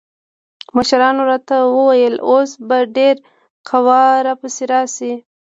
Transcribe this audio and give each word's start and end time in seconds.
مشرانو 0.75 1.21
راته 1.29 1.55
وويل 1.77 2.15
اوس 2.29 2.49
به 2.67 2.77
ډېره 2.95 3.21
قوا 3.69 4.03
را 4.27 4.33
پسې 4.41 4.63
راسي. 4.71 5.13